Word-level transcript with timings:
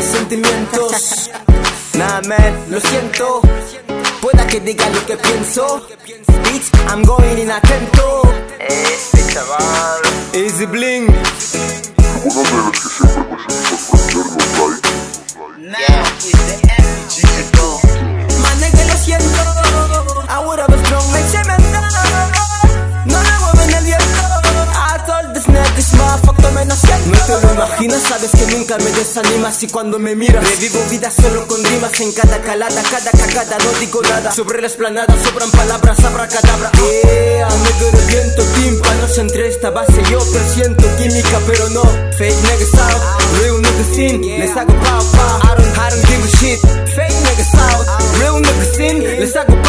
sentimientos. 0.00 1.30
Nah, 1.94 2.20
man, 2.22 2.64
lo 2.70 2.80
siento. 2.80 3.40
Pueda 4.20 4.46
que 4.46 4.60
diga 4.60 4.88
lo 4.90 5.04
que 5.06 5.16
pienso. 5.16 5.86
Bitch, 6.44 6.70
I'm 6.88 7.02
going 7.02 7.38
inatento. 7.38 8.22
Este 8.58 9.32
chaval. 9.32 10.02
Easy 10.32 10.66
bling. 10.66 11.06
Una 12.24 12.42
de 12.42 12.56
las 12.56 12.70
que 12.72 12.88
siempre 12.88 13.73
te 27.40 27.46
lo 27.46 27.52
imaginas, 27.54 28.02
sabes 28.02 28.30
que 28.30 28.46
nunca 28.54 28.76
me 28.78 28.90
desanimas. 28.90 29.62
Y 29.62 29.68
cuando 29.68 29.98
me 29.98 30.14
miras, 30.14 30.48
revivo 30.48 30.80
vida 30.90 31.10
solo 31.10 31.46
con 31.46 31.62
rimas. 31.64 32.00
En 32.00 32.12
cada 32.12 32.40
calada, 32.42 32.82
cada 32.90 33.10
cagada, 33.10 33.58
no 33.58 33.78
digo 33.80 34.02
nada. 34.02 34.32
Sobre 34.32 34.60
la 34.60 34.66
esplanada 34.66 35.14
sobran 35.22 35.50
palabras, 35.50 35.98
abracadabra. 36.04 36.70
Yeah, 36.72 37.48
nigga, 37.48 37.98
el 37.98 38.06
viento, 38.06 38.42
tímpanos 38.54 39.18
entre 39.18 39.48
esta 39.48 39.70
base. 39.70 40.02
Yo 40.10 40.18
presiento 40.32 40.84
química, 40.96 41.40
pero 41.46 41.68
no. 41.70 41.82
Fake 42.18 42.36
niggas 42.42 42.74
out, 42.74 43.40
real 43.40 43.62
niggas 43.62 43.98
in. 43.98 44.20
Les 44.20 44.56
hago 44.56 44.72
pow 44.72 45.04
pow. 45.12 45.40
I 45.42 45.54
don't, 45.56 45.78
I 45.78 45.90
don't 45.90 46.06
give 46.06 46.24
a 46.24 46.36
shit. 46.36 46.60
Fake 46.94 47.18
niggas 47.24 47.54
out, 47.54 47.86
real 48.20 48.40
niggas 48.40 48.78
in. 48.78 49.02
Les 49.20 49.36
hago 49.36 49.63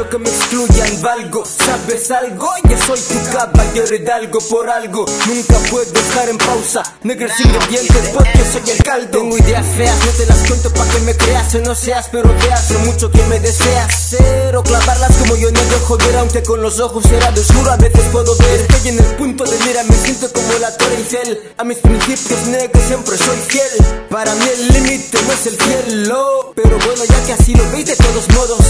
Mucho 0.00 0.10
que 0.12 0.18
me 0.18 0.30
excluyan, 0.30 1.02
valgo. 1.02 1.44
¿Sabes 1.44 2.10
algo? 2.10 2.48
Yo 2.66 2.78
soy 2.78 2.98
tu 3.00 3.36
caballero 3.36 3.94
hidalgo 3.94 4.38
por 4.48 4.70
algo. 4.70 5.04
Nunca 5.26 5.58
puedo 5.68 5.84
dejar 5.92 6.30
en 6.30 6.38
pausa. 6.38 6.82
Nigga, 7.02 7.28
sin 7.36 7.52
dientes 7.68 8.08
porque 8.14 8.38
soy 8.50 8.70
el 8.70 8.82
caldo. 8.82 9.18
Tengo 9.18 9.36
ideas 9.36 9.66
feas, 9.76 9.94
no 10.06 10.12
te 10.12 10.24
las 10.24 10.38
cuento 10.48 10.72
pa' 10.72 10.86
que 10.86 11.00
me 11.00 11.14
creas. 11.14 11.54
O 11.54 11.58
no 11.58 11.74
seas, 11.74 12.08
pero 12.10 12.34
veas 12.42 12.70
lo 12.70 12.78
mucho 12.78 13.10
que 13.10 13.22
me 13.24 13.40
deseas. 13.40 14.08
Cero 14.08 14.62
clavarlas 14.64 15.14
como 15.18 15.36
yo 15.36 15.50
negro 15.50 15.78
joder, 15.86 16.16
aunque 16.16 16.42
con 16.44 16.62
los 16.62 16.80
ojos 16.80 17.04
cerrados 17.04 17.46
juro 17.54 17.70
a 17.70 17.76
veces 17.76 18.04
puedo 18.10 18.34
ver. 18.36 18.60
Estoy 18.60 18.88
en 18.92 18.98
el 19.00 19.16
punto 19.16 19.44
de 19.44 19.58
mira, 19.66 19.84
me 19.84 19.96
siento 19.96 20.32
como 20.32 20.50
la 20.60 20.74
torre 20.78 20.96
Eiffel. 20.96 21.52
A 21.58 21.64
mis 21.64 21.76
principios 21.76 22.46
negros 22.46 22.82
siempre 22.86 23.18
soy 23.18 23.36
fiel. 23.36 24.06
Para 24.08 24.34
mí 24.34 24.46
el 24.50 24.68
límite 24.68 25.18
no 25.26 25.32
es 25.34 25.46
el 25.46 25.58
cielo. 25.60 26.54
Pero 26.56 26.78
bueno, 26.86 27.04
ya 27.04 27.22
que 27.26 27.34
así 27.34 27.54
lo 27.54 27.70
veis 27.70 27.84
de 27.84 27.96
todos 27.96 28.26
modos. 28.34 28.64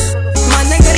Mané 0.48 0.89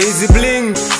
Easy 0.00 0.26
Bling. 0.28 0.99